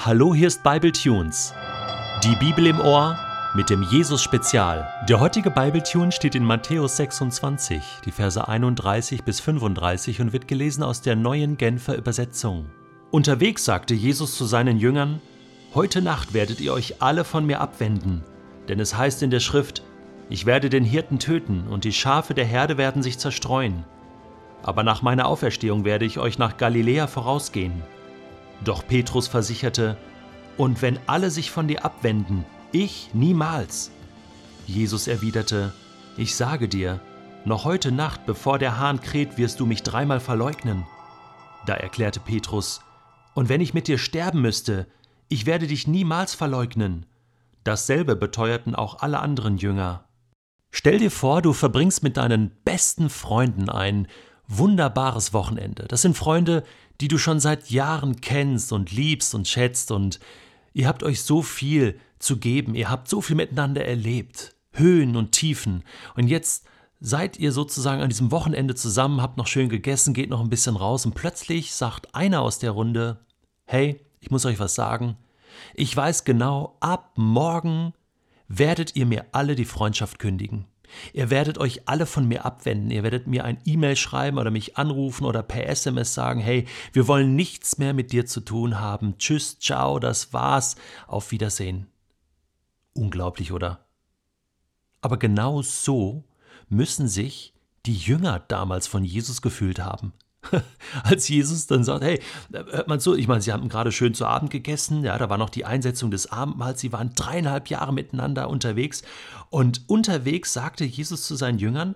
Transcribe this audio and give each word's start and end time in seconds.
Hallo, 0.00 0.32
hier 0.32 0.46
ist 0.46 0.62
Bible 0.62 0.92
Tunes. 0.92 1.52
Die 2.22 2.36
Bibel 2.36 2.68
im 2.68 2.78
Ohr 2.78 3.18
mit 3.56 3.68
dem 3.68 3.82
Jesus 3.82 4.22
Spezial. 4.22 4.88
Der 5.08 5.18
heutige 5.18 5.50
Bible 5.50 5.82
Tune 5.82 6.12
steht 6.12 6.36
in 6.36 6.44
Matthäus 6.44 6.98
26, 6.98 7.82
die 8.04 8.12
Verse 8.12 8.46
31 8.46 9.24
bis 9.24 9.40
35 9.40 10.20
und 10.20 10.32
wird 10.32 10.46
gelesen 10.46 10.84
aus 10.84 11.02
der 11.02 11.16
neuen 11.16 11.56
Genfer 11.56 11.96
Übersetzung. 11.96 12.66
Unterwegs 13.10 13.64
sagte 13.64 13.92
Jesus 13.92 14.36
zu 14.36 14.44
seinen 14.44 14.78
Jüngern: 14.78 15.20
Heute 15.74 16.00
Nacht 16.00 16.32
werdet 16.32 16.60
ihr 16.60 16.74
euch 16.74 17.02
alle 17.02 17.24
von 17.24 17.44
mir 17.44 17.60
abwenden, 17.60 18.22
denn 18.68 18.78
es 18.78 18.96
heißt 18.96 19.24
in 19.24 19.32
der 19.32 19.40
Schrift: 19.40 19.82
Ich 20.30 20.46
werde 20.46 20.70
den 20.70 20.84
Hirten 20.84 21.18
töten 21.18 21.66
und 21.68 21.82
die 21.82 21.92
Schafe 21.92 22.34
der 22.34 22.44
Herde 22.44 22.78
werden 22.78 23.02
sich 23.02 23.18
zerstreuen. 23.18 23.82
Aber 24.62 24.84
nach 24.84 25.02
meiner 25.02 25.26
Auferstehung 25.26 25.84
werde 25.84 26.04
ich 26.04 26.20
euch 26.20 26.38
nach 26.38 26.56
Galiläa 26.56 27.08
vorausgehen. 27.08 27.82
Doch 28.64 28.86
Petrus 28.86 29.28
versicherte, 29.28 29.96
Und 30.56 30.82
wenn 30.82 30.98
alle 31.06 31.30
sich 31.30 31.52
von 31.52 31.68
dir 31.68 31.84
abwenden, 31.84 32.44
ich 32.72 33.10
niemals. 33.14 33.92
Jesus 34.66 35.06
erwiderte, 35.06 35.72
Ich 36.16 36.34
sage 36.34 36.68
dir, 36.68 37.00
noch 37.44 37.64
heute 37.64 37.92
Nacht, 37.92 38.26
bevor 38.26 38.58
der 38.58 38.78
Hahn 38.78 39.00
kräht, 39.00 39.38
wirst 39.38 39.60
du 39.60 39.66
mich 39.66 39.84
dreimal 39.84 40.20
verleugnen. 40.20 40.84
Da 41.66 41.74
erklärte 41.74 42.20
Petrus, 42.20 42.80
Und 43.34 43.48
wenn 43.48 43.60
ich 43.60 43.72
mit 43.72 43.86
dir 43.86 43.98
sterben 43.98 44.40
müsste, 44.40 44.88
ich 45.28 45.46
werde 45.46 45.66
dich 45.66 45.86
niemals 45.86 46.34
verleugnen. 46.34 47.06
Dasselbe 47.62 48.16
beteuerten 48.16 48.74
auch 48.74 49.00
alle 49.00 49.20
anderen 49.20 49.58
Jünger. 49.58 50.04
Stell 50.70 50.98
dir 50.98 51.10
vor, 51.10 51.40
du 51.40 51.52
verbringst 51.52 52.02
mit 52.02 52.16
deinen 52.16 52.50
besten 52.64 53.10
Freunden 53.10 53.68
ein 53.68 54.08
wunderbares 54.48 55.32
Wochenende. 55.32 55.84
Das 55.86 56.02
sind 56.02 56.16
Freunde, 56.16 56.64
die 57.00 57.08
du 57.08 57.18
schon 57.18 57.40
seit 57.40 57.70
Jahren 57.70 58.20
kennst 58.20 58.72
und 58.72 58.92
liebst 58.92 59.34
und 59.34 59.48
schätzt. 59.48 59.90
Und 59.90 60.20
ihr 60.72 60.88
habt 60.88 61.02
euch 61.02 61.22
so 61.22 61.42
viel 61.42 61.98
zu 62.18 62.38
geben, 62.38 62.74
ihr 62.74 62.90
habt 62.90 63.08
so 63.08 63.20
viel 63.20 63.36
miteinander 63.36 63.84
erlebt, 63.84 64.54
Höhen 64.72 65.16
und 65.16 65.32
Tiefen. 65.32 65.84
Und 66.16 66.28
jetzt 66.28 66.66
seid 67.00 67.38
ihr 67.38 67.52
sozusagen 67.52 68.02
an 68.02 68.08
diesem 68.08 68.30
Wochenende 68.30 68.74
zusammen, 68.74 69.22
habt 69.22 69.36
noch 69.36 69.46
schön 69.46 69.68
gegessen, 69.68 70.14
geht 70.14 70.30
noch 70.30 70.40
ein 70.40 70.50
bisschen 70.50 70.76
raus 70.76 71.06
und 71.06 71.14
plötzlich 71.14 71.74
sagt 71.74 72.14
einer 72.14 72.42
aus 72.42 72.58
der 72.58 72.72
Runde, 72.72 73.20
hey, 73.66 74.04
ich 74.20 74.30
muss 74.30 74.44
euch 74.46 74.58
was 74.58 74.74
sagen, 74.74 75.16
ich 75.74 75.96
weiß 75.96 76.24
genau, 76.24 76.76
ab 76.80 77.12
morgen 77.16 77.92
werdet 78.48 78.96
ihr 78.96 79.06
mir 79.06 79.26
alle 79.32 79.54
die 79.54 79.64
Freundschaft 79.64 80.18
kündigen. 80.18 80.66
Ihr 81.12 81.30
werdet 81.30 81.58
euch 81.58 81.88
alle 81.88 82.06
von 82.06 82.26
mir 82.26 82.44
abwenden. 82.44 82.90
Ihr 82.90 83.02
werdet 83.02 83.26
mir 83.26 83.44
ein 83.44 83.58
E-Mail 83.64 83.96
schreiben 83.96 84.38
oder 84.38 84.50
mich 84.50 84.76
anrufen 84.76 85.24
oder 85.24 85.42
per 85.42 85.68
SMS 85.68 86.14
sagen, 86.14 86.40
hey, 86.40 86.66
wir 86.92 87.08
wollen 87.08 87.36
nichts 87.36 87.78
mehr 87.78 87.94
mit 87.94 88.12
dir 88.12 88.26
zu 88.26 88.40
tun 88.40 88.80
haben. 88.80 89.18
Tschüss, 89.18 89.58
ciao, 89.58 89.98
das 89.98 90.32
war's. 90.32 90.76
Auf 91.06 91.30
Wiedersehen. 91.30 91.86
Unglaublich, 92.94 93.52
oder? 93.52 93.86
Aber 95.00 95.18
genau 95.18 95.62
so 95.62 96.24
müssen 96.68 97.08
sich 97.08 97.54
die 97.86 97.96
Jünger 97.96 98.40
damals 98.40 98.86
von 98.86 99.04
Jesus 99.04 99.40
gefühlt 99.42 99.78
haben. 99.78 100.12
als 101.02 101.28
Jesus 101.28 101.66
dann 101.66 101.84
sagt, 101.84 102.04
hey, 102.04 102.20
hört 102.52 102.88
mal 102.88 103.00
zu, 103.00 103.14
ich 103.14 103.28
meine, 103.28 103.40
sie 103.40 103.52
haben 103.52 103.68
gerade 103.68 103.92
schön 103.92 104.14
zu 104.14 104.26
Abend 104.26 104.50
gegessen, 104.50 105.04
ja, 105.04 105.16
da 105.18 105.28
war 105.30 105.38
noch 105.38 105.50
die 105.50 105.64
Einsetzung 105.64 106.10
des 106.10 106.30
Abendmahls, 106.30 106.80
sie 106.80 106.92
waren 106.92 107.12
dreieinhalb 107.14 107.68
Jahre 107.68 107.92
miteinander 107.92 108.48
unterwegs 108.48 109.02
und 109.50 109.88
unterwegs 109.88 110.52
sagte 110.52 110.84
Jesus 110.84 111.24
zu 111.24 111.36
seinen 111.36 111.58
Jüngern, 111.58 111.94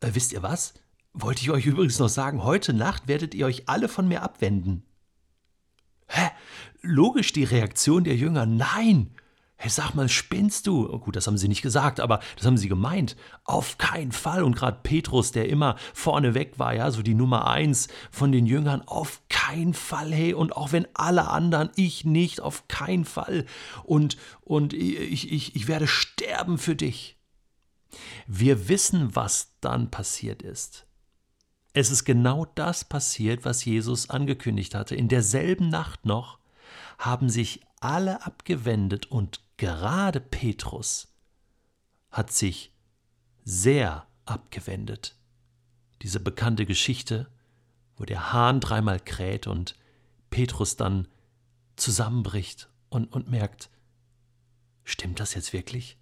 äh, 0.00 0.10
wisst 0.12 0.32
ihr 0.32 0.42
was? 0.42 0.74
Wollte 1.14 1.42
ich 1.42 1.50
euch 1.50 1.66
übrigens 1.66 1.98
noch 1.98 2.08
sagen, 2.08 2.42
heute 2.42 2.72
Nacht 2.72 3.08
werdet 3.08 3.34
ihr 3.34 3.46
euch 3.46 3.68
alle 3.68 3.88
von 3.88 4.08
mir 4.08 4.22
abwenden. 4.22 4.82
Hä? 6.08 6.30
Logisch 6.80 7.32
die 7.32 7.44
Reaktion 7.44 8.04
der 8.04 8.16
Jünger, 8.16 8.46
nein, 8.46 9.10
Hey, 9.62 9.70
sag 9.70 9.94
mal, 9.94 10.08
spinnst 10.08 10.66
du? 10.66 10.92
Oh, 10.92 10.98
gut, 10.98 11.14
das 11.14 11.28
haben 11.28 11.38
sie 11.38 11.46
nicht 11.46 11.62
gesagt, 11.62 12.00
aber 12.00 12.18
das 12.34 12.46
haben 12.46 12.56
sie 12.56 12.68
gemeint. 12.68 13.14
Auf 13.44 13.78
keinen 13.78 14.10
Fall. 14.10 14.42
Und 14.42 14.56
gerade 14.56 14.80
Petrus, 14.82 15.30
der 15.30 15.48
immer 15.48 15.76
vorneweg 15.94 16.58
war, 16.58 16.74
ja, 16.74 16.90
so 16.90 17.00
die 17.00 17.14
Nummer 17.14 17.46
eins 17.46 17.86
von 18.10 18.32
den 18.32 18.46
Jüngern, 18.46 18.82
auf 18.82 19.22
keinen 19.28 19.72
Fall, 19.72 20.12
hey. 20.12 20.34
Und 20.34 20.56
auch 20.56 20.72
wenn 20.72 20.88
alle 20.94 21.28
anderen, 21.28 21.70
ich 21.76 22.04
nicht, 22.04 22.40
auf 22.40 22.66
keinen 22.66 23.04
Fall. 23.04 23.46
Und, 23.84 24.16
und 24.40 24.72
ich, 24.72 25.30
ich, 25.30 25.54
ich 25.54 25.68
werde 25.68 25.86
sterben 25.86 26.58
für 26.58 26.74
dich. 26.74 27.16
Wir 28.26 28.68
wissen, 28.68 29.14
was 29.14 29.52
dann 29.60 29.92
passiert 29.92 30.42
ist. 30.42 30.86
Es 31.72 31.92
ist 31.92 32.02
genau 32.02 32.46
das 32.56 32.84
passiert, 32.84 33.44
was 33.44 33.64
Jesus 33.64 34.10
angekündigt 34.10 34.74
hatte. 34.74 34.96
In 34.96 35.06
derselben 35.06 35.68
Nacht 35.68 36.04
noch 36.04 36.40
haben 36.98 37.30
sich 37.30 37.60
alle 37.82 38.24
abgewendet 38.24 39.06
und 39.06 39.40
gerade 39.56 40.20
Petrus 40.20 41.08
hat 42.10 42.32
sich 42.32 42.72
sehr 43.44 44.06
abgewendet. 44.24 45.16
Diese 46.02 46.20
bekannte 46.20 46.66
Geschichte, 46.66 47.28
wo 47.96 48.04
der 48.04 48.32
Hahn 48.32 48.60
dreimal 48.60 49.00
kräht 49.00 49.46
und 49.46 49.76
Petrus 50.30 50.76
dann 50.76 51.08
zusammenbricht 51.76 52.68
und, 52.88 53.12
und 53.12 53.30
merkt, 53.30 53.70
stimmt 54.84 55.20
das 55.20 55.34
jetzt 55.34 55.52
wirklich? 55.52 55.98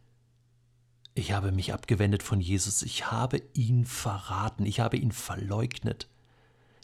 Ich 1.14 1.32
habe 1.32 1.52
mich 1.52 1.72
abgewendet 1.72 2.22
von 2.22 2.40
Jesus, 2.40 2.82
ich 2.82 3.10
habe 3.10 3.42
ihn 3.54 3.84
verraten, 3.84 4.64
ich 4.64 4.80
habe 4.80 4.96
ihn 4.96 5.12
verleugnet. 5.12 6.08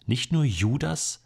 Nicht 0.04 0.32
nur 0.32 0.44
Judas 0.44 1.22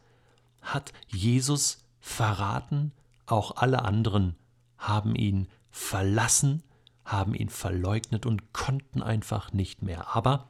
hat 0.61 0.93
Jesus 1.09 1.79
verraten, 2.01 2.93
auch 3.31 3.57
alle 3.57 3.85
anderen 3.85 4.37
haben 4.79 5.15
ihn 5.15 5.49
verlassen, 5.71 6.63
haben 7.05 7.35
ihn 7.35 7.49
verleugnet 7.49 8.27
und 8.27 8.53
konnten 8.53 9.03
einfach 9.03 9.53
nicht 9.53 9.83
mehr. 9.83 10.15
Aber 10.15 10.49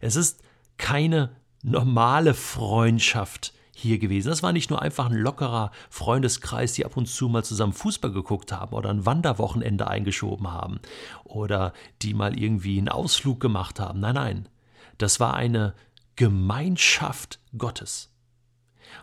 es 0.00 0.16
ist 0.16 0.42
keine 0.78 1.30
normale 1.62 2.34
Freundschaft 2.34 3.52
hier 3.74 3.98
gewesen. 3.98 4.28
Das 4.28 4.42
war 4.42 4.52
nicht 4.52 4.70
nur 4.70 4.80
einfach 4.80 5.06
ein 5.06 5.16
lockerer 5.16 5.70
Freundeskreis, 5.90 6.72
die 6.72 6.86
ab 6.86 6.96
und 6.96 7.06
zu 7.06 7.28
mal 7.28 7.44
zusammen 7.44 7.74
Fußball 7.74 8.10
geguckt 8.10 8.52
haben 8.52 8.74
oder 8.74 8.88
ein 8.88 9.04
Wanderwochenende 9.04 9.86
eingeschoben 9.86 10.50
haben 10.50 10.80
oder 11.24 11.74
die 12.00 12.14
mal 12.14 12.38
irgendwie 12.38 12.78
einen 12.78 12.88
Ausflug 12.88 13.38
gemacht 13.40 13.78
haben. 13.78 14.00
Nein, 14.00 14.14
nein, 14.14 14.48
das 14.96 15.20
war 15.20 15.34
eine 15.34 15.74
Gemeinschaft 16.16 17.40
Gottes. 17.58 18.10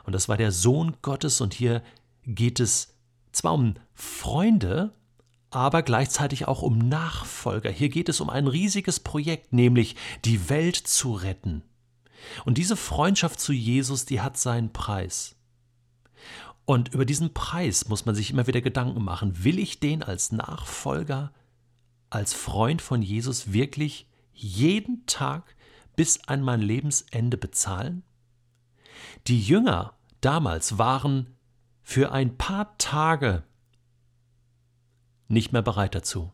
Und 0.06 0.14
das 0.14 0.28
war 0.28 0.38
der 0.38 0.52
Sohn 0.52 0.98
Gottes 1.02 1.40
und 1.40 1.54
hier 1.54 1.84
geht 2.26 2.60
es 2.60 2.93
zwar 3.34 3.54
um 3.54 3.76
Freunde, 3.94 4.94
aber 5.50 5.84
gleichzeitig 5.84 6.48
auch 6.48 6.62
um 6.62 6.78
Nachfolger. 6.78 7.70
Hier 7.70 7.90
geht 7.90 8.10
es 8.10 8.22
um 8.22 8.30
ein 8.30 8.48
riesiges 8.48 9.00
Projekt, 9.00 9.54
nämlich 9.54 9.96
die 10.26 10.50
Welt 10.50 10.76
zu 10.76 11.14
retten. 11.14 11.64
Und 12.46 12.58
diese 12.58 12.76
Freundschaft 12.76 13.40
zu 13.40 13.54
Jesus, 13.54 14.06
die 14.06 14.22
hat 14.22 14.38
seinen 14.38 14.72
Preis. 14.72 15.36
Und 16.66 16.94
über 16.94 17.06
diesen 17.06 17.34
Preis 17.34 17.90
muss 17.90 18.06
man 18.06 18.16
sich 18.16 18.32
immer 18.32 18.48
wieder 18.48 18.62
Gedanken 18.62 19.04
machen. 19.04 19.44
Will 19.44 19.60
ich 19.60 19.80
den 19.80 20.02
als 20.02 20.32
Nachfolger, 20.32 21.34
als 22.10 22.34
Freund 22.34 22.82
von 22.82 23.02
Jesus 23.02 23.52
wirklich 23.52 24.08
jeden 24.34 25.06
Tag 25.06 25.56
bis 25.96 26.28
an 26.28 26.42
mein 26.42 26.62
Lebensende 26.62 27.38
bezahlen? 27.38 28.04
Die 29.28 29.42
Jünger 29.42 29.94
damals 30.22 30.78
waren 30.78 31.36
für 31.84 32.12
ein 32.12 32.38
paar 32.38 32.78
Tage 32.78 33.44
nicht 35.28 35.52
mehr 35.52 35.62
bereit 35.62 35.96
dazu. 35.96 36.32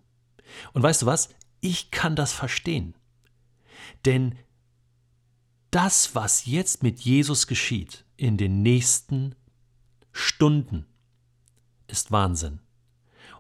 Und 0.74 0.84
weißt 0.84 1.02
du 1.02 1.06
was? 1.06 1.30
Ich 1.62 1.92
kann 1.92 2.16
das 2.16 2.32
verstehen. 2.32 2.96
Denn 4.06 4.38
das, 5.72 6.16
was 6.16 6.46
jetzt 6.46 6.84
mit 6.84 7.00
Jesus 7.02 7.48
geschieht 7.48 8.06
in 8.18 8.38
den 8.38 8.62
nächsten 8.62 9.36
Stunden, 10.12 10.86
ist 11.88 12.12
Wahnsinn. 12.12 12.60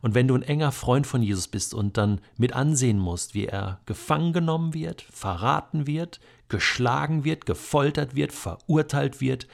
Und 0.01 0.15
wenn 0.15 0.27
du 0.27 0.35
ein 0.35 0.43
enger 0.43 0.71
Freund 0.71 1.05
von 1.07 1.21
Jesus 1.21 1.47
bist 1.47 1.73
und 1.73 1.97
dann 1.97 2.21
mit 2.37 2.53
ansehen 2.53 2.99
musst, 2.99 3.33
wie 3.33 3.47
er 3.47 3.81
gefangen 3.85 4.31
genommen 4.31 4.73
wird, 4.73 5.01
verraten 5.01 5.87
wird, 5.87 6.19
geschlagen 6.47 7.25
wird, 7.25 7.45
gefoltert 7.45 8.15
wird, 8.15 8.31
verurteilt 8.31 9.19
wird 9.19 9.47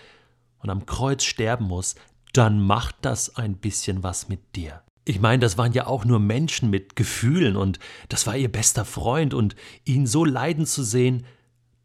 und 0.60 0.70
am 0.70 0.86
Kreuz 0.86 1.24
sterben 1.24 1.66
muss, 1.66 1.96
dann 2.38 2.60
macht 2.62 2.98
das 3.02 3.38
ein 3.38 3.58
bisschen 3.58 4.04
was 4.04 4.28
mit 4.28 4.56
dir. 4.56 4.82
Ich 5.06 5.20
meine, 5.20 5.40
das 5.40 5.58
waren 5.58 5.72
ja 5.72 5.88
auch 5.88 6.04
nur 6.04 6.20
Menschen 6.20 6.70
mit 6.70 6.96
Gefühlen 6.96 7.56
und 7.56 7.80
das 8.10 8.28
war 8.28 8.36
ihr 8.36 8.52
bester 8.52 8.86
Freund 8.86 9.34
und 9.34 9.56
ihn 9.86 10.08
so 10.08 10.26
leiden 10.26 10.66
zu 10.66 10.84
sehen, 10.84 11.26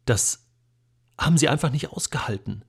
das 0.05 0.47
haben 1.17 1.37
sie 1.37 1.47
einfach 1.47 1.71
nicht 1.71 1.91
ausgehalten. 1.91 2.65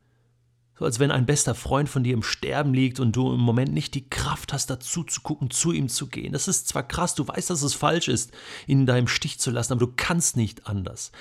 So 0.78 0.84
als 0.84 1.00
wenn 1.00 1.10
ein 1.10 1.26
bester 1.26 1.54
Freund 1.54 1.88
von 1.88 2.04
dir 2.04 2.12
im 2.12 2.22
Sterben 2.22 2.74
liegt 2.74 3.00
und 3.00 3.16
du 3.16 3.32
im 3.32 3.40
Moment 3.40 3.72
nicht 3.72 3.94
die 3.94 4.08
Kraft 4.08 4.52
hast, 4.52 4.68
dazu 4.68 5.04
zu 5.04 5.22
gucken, 5.22 5.50
zu 5.50 5.72
ihm 5.72 5.88
zu 5.88 6.08
gehen. 6.08 6.32
Das 6.32 6.48
ist 6.48 6.68
zwar 6.68 6.82
krass, 6.82 7.14
du 7.14 7.26
weißt, 7.26 7.50
dass 7.50 7.62
es 7.62 7.74
falsch 7.74 8.08
ist, 8.08 8.32
ihn 8.66 8.84
da 8.84 8.96
im 8.96 9.08
Stich 9.08 9.38
zu 9.38 9.50
lassen, 9.50 9.72
aber 9.72 9.86
du 9.86 9.92
kannst 9.96 10.36
nicht 10.36 10.66
anders. 10.66 11.12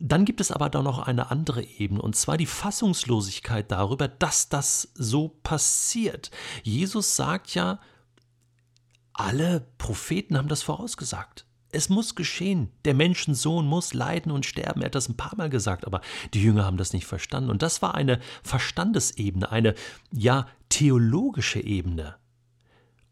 Dann 0.00 0.24
gibt 0.24 0.40
es 0.40 0.52
aber 0.52 0.70
da 0.70 0.82
noch 0.82 1.00
eine 1.00 1.30
andere 1.30 1.62
Ebene, 1.62 2.00
und 2.00 2.14
zwar 2.14 2.36
die 2.36 2.46
Fassungslosigkeit 2.46 3.70
darüber, 3.70 4.06
dass 4.08 4.48
das 4.48 4.92
so 4.94 5.28
passiert. 5.42 6.30
Jesus 6.62 7.16
sagt 7.16 7.54
ja, 7.54 7.80
alle 9.12 9.66
Propheten 9.78 10.38
haben 10.38 10.48
das 10.48 10.62
vorausgesagt. 10.62 11.44
Es 11.70 11.88
muss 11.88 12.14
geschehen. 12.14 12.70
Der 12.84 12.94
Menschensohn 12.94 13.66
muss 13.66 13.92
leiden 13.92 14.32
und 14.32 14.46
sterben. 14.46 14.80
Er 14.80 14.86
hat 14.86 14.94
das 14.94 15.08
ein 15.08 15.16
paar 15.16 15.36
Mal 15.36 15.50
gesagt, 15.50 15.86
aber 15.86 16.00
die 16.32 16.42
Jünger 16.42 16.64
haben 16.64 16.78
das 16.78 16.92
nicht 16.92 17.04
verstanden. 17.04 17.50
Und 17.50 17.62
das 17.62 17.82
war 17.82 17.94
eine 17.94 18.20
Verstandesebene, 18.42 19.50
eine 19.50 19.74
ja 20.10 20.46
theologische 20.70 21.60
Ebene. 21.60 22.16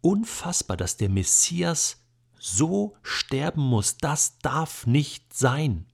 Unfassbar, 0.00 0.76
dass 0.76 0.96
der 0.96 1.10
Messias 1.10 2.02
so 2.38 2.96
sterben 3.02 3.62
muss. 3.62 3.98
Das 3.98 4.38
darf 4.38 4.86
nicht 4.86 5.34
sein. 5.34 5.86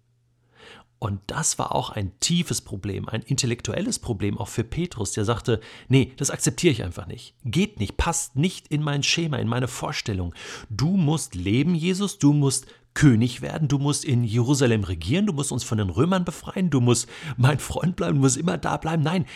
Und 1.03 1.21
das 1.27 1.59
war 1.59 1.75
auch 1.75 1.91
ein 1.91 2.17
tiefes 2.21 2.61
Problem, 2.61 3.09
ein 3.09 3.23
intellektuelles 3.23 3.99
Problem 3.99 4.39
auch 4.39 4.47
für 4.47 4.63
Petrus, 4.63 5.11
der 5.11 5.25
sagte, 5.25 5.61
nee, 5.89 6.13
das 6.17 6.31
akzeptiere 6.31 6.71
ich 6.71 6.85
einfach 6.85 7.09
nicht. 7.09 7.35
Geht 7.45 7.81
nicht, 7.81 7.97
passt 7.97 8.37
nicht 8.37 8.69
in 8.69 8.85
mein 8.85 9.03
Schema, 9.03 9.39
in 9.39 9.49
meine 9.49 9.67
Vorstellung. 9.67 10.33
Du 10.71 10.97
musst 10.97 11.35
leben, 11.35 11.75
Jesus, 11.75 12.21
du 12.21 12.33
musst 12.33 12.67
König 12.95 13.43
werden, 13.43 13.67
du 13.67 13.81
musst 13.81 14.05
in 14.05 14.23
Jerusalem 14.23 14.85
regieren, 14.85 15.27
du 15.27 15.33
musst 15.33 15.51
uns 15.51 15.65
von 15.65 15.79
den 15.79 15.91
Römern 15.91 16.25
befreien, 16.25 16.71
du 16.71 16.81
musst 16.81 17.09
mein 17.37 17.59
Freund 17.59 17.97
bleiben, 17.97 18.19
du 18.19 18.21
musst 18.21 18.37
immer 18.37 18.57
da 18.57 18.77
bleiben. 18.77 19.03
Nein, 19.03 19.27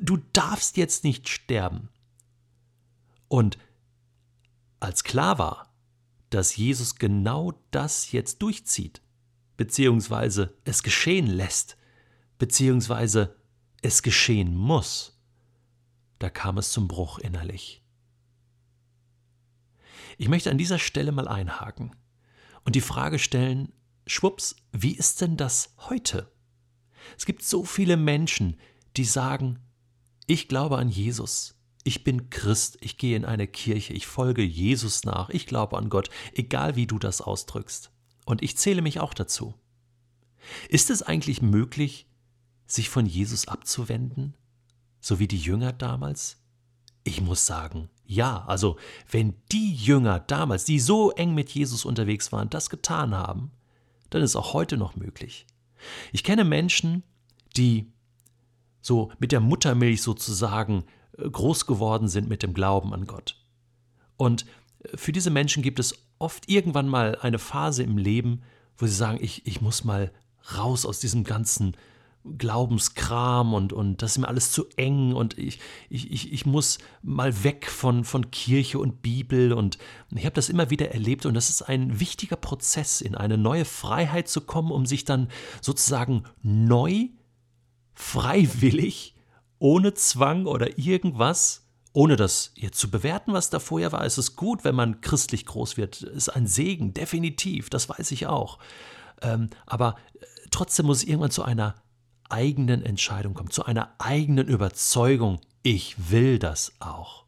du 0.00 0.18
darfst 0.32 0.76
jetzt 0.76 1.04
nicht 1.04 1.28
sterben. 1.28 1.90
Und 3.28 3.56
als 4.80 5.04
klar 5.04 5.38
war, 5.38 5.72
dass 6.30 6.56
Jesus 6.56 6.96
genau 6.96 7.52
das 7.70 8.10
jetzt 8.10 8.42
durchzieht, 8.42 9.00
beziehungsweise 9.56 10.56
es 10.64 10.82
geschehen 10.82 11.26
lässt, 11.26 11.76
beziehungsweise 12.38 13.36
es 13.82 14.02
geschehen 14.02 14.54
muss, 14.56 15.20
da 16.18 16.30
kam 16.30 16.58
es 16.58 16.72
zum 16.72 16.88
Bruch 16.88 17.18
innerlich. 17.18 17.82
Ich 20.16 20.28
möchte 20.28 20.50
an 20.50 20.58
dieser 20.58 20.78
Stelle 20.78 21.12
mal 21.12 21.28
einhaken 21.28 21.94
und 22.64 22.76
die 22.76 22.80
Frage 22.80 23.18
stellen, 23.18 23.72
schwupps, 24.06 24.56
wie 24.72 24.96
ist 24.96 25.20
denn 25.20 25.36
das 25.36 25.74
heute? 25.78 26.32
Es 27.16 27.26
gibt 27.26 27.42
so 27.42 27.64
viele 27.64 27.96
Menschen, 27.96 28.56
die 28.96 29.04
sagen, 29.04 29.58
ich 30.26 30.48
glaube 30.48 30.78
an 30.78 30.88
Jesus, 30.88 31.56
ich 31.82 32.02
bin 32.04 32.30
Christ, 32.30 32.78
ich 32.80 32.96
gehe 32.96 33.16
in 33.16 33.24
eine 33.24 33.46
Kirche, 33.46 33.92
ich 33.92 34.06
folge 34.06 34.42
Jesus 34.42 35.04
nach, 35.04 35.28
ich 35.28 35.46
glaube 35.46 35.76
an 35.76 35.90
Gott, 35.90 36.08
egal 36.32 36.76
wie 36.76 36.86
du 36.86 36.98
das 36.98 37.20
ausdrückst. 37.20 37.90
Und 38.24 38.42
ich 38.42 38.56
zähle 38.56 38.82
mich 38.82 39.00
auch 39.00 39.14
dazu. 39.14 39.54
Ist 40.68 40.90
es 40.90 41.02
eigentlich 41.02 41.42
möglich, 41.42 42.06
sich 42.66 42.88
von 42.88 43.06
Jesus 43.06 43.48
abzuwenden, 43.48 44.34
so 45.00 45.18
wie 45.18 45.28
die 45.28 45.38
Jünger 45.38 45.72
damals? 45.72 46.42
Ich 47.02 47.20
muss 47.20 47.46
sagen, 47.46 47.90
ja, 48.06 48.44
also 48.46 48.76
wenn 49.10 49.34
die 49.52 49.74
Jünger 49.74 50.20
damals, 50.20 50.64
die 50.64 50.80
so 50.80 51.10
eng 51.12 51.34
mit 51.34 51.50
Jesus 51.50 51.84
unterwegs 51.84 52.32
waren, 52.32 52.50
das 52.50 52.70
getan 52.70 53.14
haben, 53.14 53.50
dann 54.10 54.22
ist 54.22 54.36
auch 54.36 54.52
heute 54.52 54.76
noch 54.76 54.96
möglich. 54.96 55.46
Ich 56.12 56.24
kenne 56.24 56.44
Menschen, 56.44 57.02
die 57.56 57.92
so 58.80 59.10
mit 59.18 59.32
der 59.32 59.40
Muttermilch 59.40 60.02
sozusagen 60.02 60.84
äh, 61.18 61.28
groß 61.28 61.66
geworden 61.66 62.08
sind 62.08 62.28
mit 62.28 62.42
dem 62.42 62.54
Glauben 62.54 62.92
an 62.92 63.06
Gott. 63.06 63.42
Und 64.16 64.44
für 64.94 65.12
diese 65.12 65.30
Menschen 65.30 65.62
gibt 65.62 65.78
es 65.78 66.04
oft 66.18 66.48
irgendwann 66.48 66.88
mal 66.88 67.16
eine 67.20 67.38
Phase 67.38 67.82
im 67.82 67.98
Leben, 67.98 68.42
wo 68.76 68.86
sie 68.86 68.94
sagen, 68.94 69.18
ich, 69.20 69.46
ich 69.46 69.60
muss 69.60 69.84
mal 69.84 70.12
raus 70.56 70.84
aus 70.84 71.00
diesem 71.00 71.24
ganzen 71.24 71.76
Glaubenskram 72.38 73.52
und, 73.52 73.74
und 73.74 74.00
das 74.00 74.12
ist 74.12 74.18
mir 74.18 74.28
alles 74.28 74.50
zu 74.50 74.66
eng 74.76 75.12
und 75.12 75.36
ich, 75.36 75.60
ich, 75.90 76.32
ich, 76.32 76.46
muss 76.46 76.78
mal 77.02 77.44
weg 77.44 77.66
von, 77.66 78.04
von 78.04 78.30
Kirche 78.30 78.78
und 78.78 79.02
Bibel. 79.02 79.52
Und 79.52 79.76
ich 80.10 80.24
habe 80.24 80.34
das 80.34 80.48
immer 80.48 80.70
wieder 80.70 80.90
erlebt 80.92 81.26
und 81.26 81.34
das 81.34 81.50
ist 81.50 81.62
ein 81.62 82.00
wichtiger 82.00 82.36
Prozess, 82.36 83.02
in 83.02 83.14
eine 83.14 83.36
neue 83.36 83.66
Freiheit 83.66 84.28
zu 84.28 84.40
kommen, 84.40 84.70
um 84.70 84.86
sich 84.86 85.04
dann 85.04 85.28
sozusagen 85.60 86.24
neu, 86.42 87.08
freiwillig, 87.92 89.14
ohne 89.58 89.92
Zwang 89.92 90.46
oder 90.46 90.78
irgendwas 90.78 91.63
ohne 91.94 92.16
das 92.16 92.50
jetzt 92.56 92.78
zu 92.78 92.90
bewerten, 92.90 93.32
was 93.32 93.50
da 93.50 93.60
vorher 93.60 93.92
war, 93.92 94.04
ist 94.04 94.18
es 94.18 94.34
gut, 94.34 94.64
wenn 94.64 94.74
man 94.74 95.00
christlich 95.00 95.46
groß 95.46 95.76
wird. 95.76 96.02
Ist 96.02 96.28
ein 96.28 96.48
Segen, 96.48 96.92
definitiv, 96.92 97.70
das 97.70 97.88
weiß 97.88 98.10
ich 98.10 98.26
auch. 98.26 98.58
Ähm, 99.22 99.48
aber 99.64 99.96
äh, 100.20 100.26
trotzdem 100.50 100.86
muss 100.86 100.98
es 100.98 101.04
irgendwann 101.04 101.30
zu 101.30 101.44
einer 101.44 101.76
eigenen 102.28 102.82
Entscheidung 102.82 103.34
kommen, 103.34 103.50
zu 103.50 103.64
einer 103.64 103.94
eigenen 103.98 104.48
Überzeugung, 104.48 105.40
ich 105.62 106.10
will 106.10 106.40
das 106.40 106.72
auch. 106.80 107.26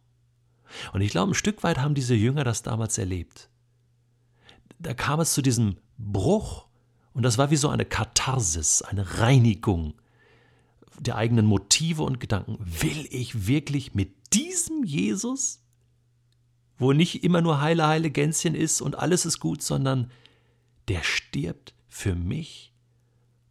Und 0.93 1.01
ich 1.01 1.13
glaube, 1.13 1.31
ein 1.31 1.35
Stück 1.35 1.63
weit 1.63 1.79
haben 1.79 1.95
diese 1.95 2.15
Jünger 2.15 2.43
das 2.43 2.65
damals 2.65 2.99
erlebt. 2.99 3.49
Da 4.81 4.95
kam 4.95 5.21
es 5.21 5.33
zu 5.33 5.43
diesem 5.43 5.77
Bruch 5.97 6.67
und 7.15 7.23
das 7.23 7.39
war 7.39 7.53
wie 7.53 7.57
so 7.57 7.69
eine 7.69 7.85
Katharsis, 7.85 8.83
eine 8.83 9.21
Reinigung 9.21 9.95
der 10.99 11.17
eigenen 11.17 11.47
Motive 11.47 12.03
und 12.03 12.19
Gedanken. 12.19 12.59
Will 12.59 13.07
ich 13.11 13.47
wirklich 13.47 13.95
mit 13.95 14.26
diesem 14.31 14.85
Jesus, 14.85 15.63
wo 16.79 16.93
nicht 16.93 17.25
immer 17.25 17.41
nur 17.41 17.61
heile, 17.61 17.87
heile 17.87 18.11
Gänschen 18.11 18.55
ist 18.55 18.81
und 18.81 18.99
alles 18.99 19.27
ist 19.27 19.41
gut, 19.41 19.63
sondern 19.63 20.11
der 20.89 21.03
stirbt 21.03 21.75
für 21.89 22.15
mich 22.15 22.73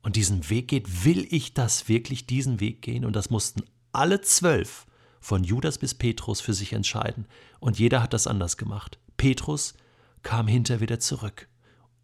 und 0.06 0.16
diesen 0.16 0.52
Weg 0.52 0.68
geht, 0.68 1.04
will 1.04 1.28
ich 1.32 1.56
das 1.56 1.90
wirklich 1.90 2.28
diesen 2.28 2.60
Weg 2.60 2.84
gehen? 2.84 3.06
Und 3.06 3.16
das 3.16 3.32
mussten 3.32 3.64
alle 3.92 4.22
zwölf, 4.22 4.86
von 5.20 5.44
Judas 5.44 5.80
bis 5.80 5.96
Petrus, 5.96 6.42
für 6.42 6.54
sich 6.54 6.74
entscheiden. 6.74 7.26
Und 7.60 7.80
jeder 7.80 8.04
hat 8.04 8.14
das 8.14 8.28
anders 8.28 8.58
gemacht. 8.58 9.00
Petrus 9.18 9.74
kam 10.22 10.48
hinter 10.48 10.80
wieder 10.80 11.00
zurück 11.00 11.48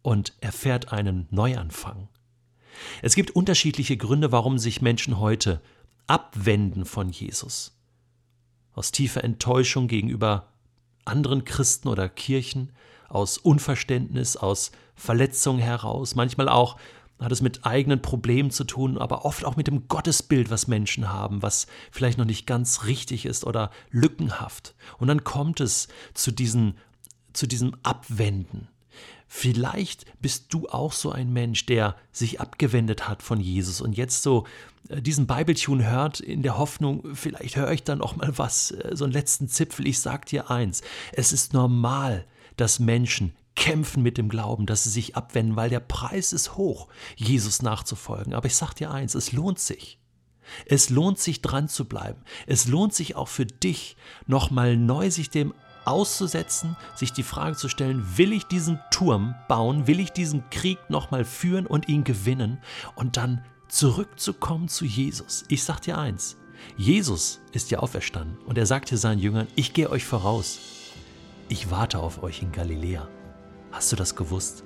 und 0.02 0.34
erfährt 0.40 0.92
einen 0.92 1.28
Neuanfang. 1.30 2.08
Es 3.02 3.14
gibt 3.14 3.30
unterschiedliche 3.30 3.96
Gründe, 3.96 4.32
warum 4.32 4.58
sich 4.58 4.82
Menschen 4.82 5.20
heute 5.20 5.62
abwenden 6.08 6.84
von 6.84 7.10
Jesus. 7.10 7.78
Aus 8.74 8.92
tiefer 8.92 9.22
Enttäuschung 9.24 9.88
gegenüber 9.88 10.48
anderen 11.04 11.44
Christen 11.44 11.88
oder 11.88 12.08
Kirchen, 12.08 12.72
aus 13.08 13.38
Unverständnis, 13.38 14.36
aus 14.36 14.72
Verletzung 14.94 15.58
heraus, 15.58 16.14
manchmal 16.14 16.48
auch 16.48 16.76
hat 17.20 17.32
es 17.32 17.42
mit 17.42 17.64
eigenen 17.64 18.02
Problemen 18.02 18.50
zu 18.50 18.64
tun, 18.64 18.98
aber 18.98 19.24
oft 19.24 19.44
auch 19.44 19.56
mit 19.56 19.68
dem 19.68 19.86
Gottesbild, 19.88 20.50
was 20.50 20.66
Menschen 20.66 21.12
haben, 21.12 21.42
was 21.42 21.66
vielleicht 21.90 22.18
noch 22.18 22.24
nicht 22.24 22.46
ganz 22.46 22.84
richtig 22.84 23.26
ist 23.26 23.44
oder 23.44 23.70
lückenhaft. 23.90 24.74
Und 24.98 25.08
dann 25.08 25.22
kommt 25.24 25.60
es 25.60 25.88
zu, 26.14 26.32
diesen, 26.32 26.76
zu 27.32 27.46
diesem 27.46 27.76
Abwenden. 27.82 28.68
Vielleicht 29.34 30.04
bist 30.20 30.52
du 30.52 30.68
auch 30.68 30.92
so 30.92 31.10
ein 31.10 31.32
Mensch, 31.32 31.64
der 31.64 31.96
sich 32.12 32.38
abgewendet 32.38 33.08
hat 33.08 33.22
von 33.22 33.40
Jesus 33.40 33.80
und 33.80 33.96
jetzt 33.96 34.22
so 34.22 34.46
äh, 34.90 35.00
diesen 35.00 35.26
Bibeltune 35.26 35.90
hört 35.90 36.20
in 36.20 36.42
der 36.42 36.58
Hoffnung, 36.58 37.14
vielleicht 37.14 37.56
höre 37.56 37.72
ich 37.72 37.82
dann 37.82 38.02
auch 38.02 38.14
mal 38.14 38.36
was, 38.36 38.72
äh, 38.72 38.90
so 38.92 39.04
einen 39.04 39.14
letzten 39.14 39.48
Zipfel. 39.48 39.86
Ich 39.86 40.00
sag 40.00 40.26
dir 40.26 40.50
eins, 40.50 40.82
es 41.12 41.32
ist 41.32 41.54
normal, 41.54 42.26
dass 42.58 42.78
Menschen 42.78 43.32
kämpfen 43.56 44.02
mit 44.02 44.18
dem 44.18 44.28
Glauben, 44.28 44.66
dass 44.66 44.84
sie 44.84 44.90
sich 44.90 45.16
abwenden, 45.16 45.56
weil 45.56 45.70
der 45.70 45.80
Preis 45.80 46.34
ist 46.34 46.58
hoch, 46.58 46.88
Jesus 47.16 47.62
nachzufolgen. 47.62 48.34
Aber 48.34 48.44
ich 48.44 48.56
sag 48.56 48.74
dir 48.74 48.90
eins, 48.90 49.14
es 49.14 49.32
lohnt 49.32 49.58
sich. 49.58 49.98
Es 50.66 50.90
lohnt 50.90 51.18
sich 51.18 51.40
dran 51.40 51.70
zu 51.70 51.86
bleiben. 51.86 52.20
Es 52.46 52.68
lohnt 52.68 52.92
sich 52.92 53.16
auch 53.16 53.28
für 53.28 53.46
dich, 53.46 53.96
nochmal 54.26 54.76
neu 54.76 55.10
sich 55.10 55.30
dem 55.30 55.54
auszusetzen, 55.84 56.76
sich 56.94 57.12
die 57.12 57.22
Frage 57.22 57.56
zu 57.56 57.68
stellen, 57.68 58.04
will 58.16 58.32
ich 58.32 58.46
diesen 58.46 58.80
Turm 58.90 59.34
bauen, 59.48 59.86
will 59.86 60.00
ich 60.00 60.12
diesen 60.12 60.48
Krieg 60.50 60.78
nochmal 60.88 61.24
führen 61.24 61.66
und 61.66 61.88
ihn 61.88 62.04
gewinnen 62.04 62.58
und 62.94 63.16
dann 63.16 63.44
zurückzukommen 63.68 64.68
zu 64.68 64.84
Jesus. 64.84 65.44
Ich 65.48 65.64
sag 65.64 65.80
dir 65.80 65.98
eins, 65.98 66.36
Jesus 66.76 67.40
ist 67.52 67.70
ja 67.70 67.78
auferstanden 67.78 68.38
und 68.46 68.58
er 68.58 68.66
sagt 68.66 68.88
sagte 68.88 68.96
seinen 68.96 69.18
Jüngern, 69.18 69.46
ich 69.54 69.74
gehe 69.74 69.90
euch 69.90 70.04
voraus. 70.04 70.58
Ich 71.48 71.70
warte 71.70 71.98
auf 71.98 72.22
euch 72.22 72.42
in 72.42 72.52
Galiläa. 72.52 73.08
Hast 73.70 73.92
du 73.92 73.96
das 73.96 74.16
gewusst, 74.16 74.64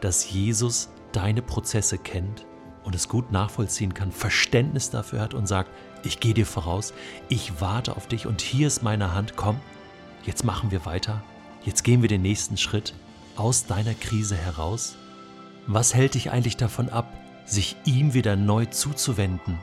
dass 0.00 0.30
Jesus 0.30 0.88
deine 1.12 1.42
Prozesse 1.42 1.98
kennt 1.98 2.46
und 2.84 2.94
es 2.94 3.08
gut 3.08 3.32
nachvollziehen 3.32 3.94
kann, 3.94 4.12
Verständnis 4.12 4.90
dafür 4.90 5.20
hat 5.20 5.34
und 5.34 5.48
sagt, 5.48 5.70
ich 6.04 6.20
gehe 6.20 6.34
dir 6.34 6.46
voraus, 6.46 6.92
ich 7.28 7.60
warte 7.60 7.96
auf 7.96 8.06
dich 8.06 8.26
und 8.26 8.40
hier 8.40 8.66
ist 8.66 8.82
meine 8.82 9.14
Hand, 9.14 9.36
komm, 9.36 9.60
jetzt 10.26 10.44
machen 10.44 10.70
wir 10.70 10.84
weiter, 10.84 11.22
jetzt 11.64 11.84
gehen 11.84 12.02
wir 12.02 12.08
den 12.08 12.22
nächsten 12.22 12.56
Schritt. 12.56 12.94
Aus 13.36 13.66
deiner 13.66 13.94
Krise 13.94 14.36
heraus? 14.36 14.96
Was 15.66 15.94
hält 15.94 16.14
dich 16.14 16.30
eigentlich 16.30 16.56
davon 16.56 16.88
ab, 16.88 17.12
sich 17.44 17.76
ihm 17.84 18.14
wieder 18.14 18.36
neu 18.36 18.66
zuzuwenden 18.66 19.58